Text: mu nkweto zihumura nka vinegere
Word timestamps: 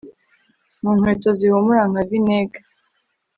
mu 0.81 0.91
nkweto 0.97 1.29
zihumura 1.39 1.83
nka 1.91 2.01
vinegere 2.09 2.59